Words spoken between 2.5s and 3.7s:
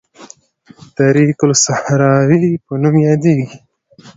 په نوم یادیږي.